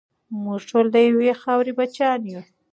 موږ 0.43 0.61
ټول 0.69 0.85
د 0.91 0.97
یوې 1.09 1.31
خاورې 1.41 1.71
بچیان 1.79 2.21
یو. 2.31 2.41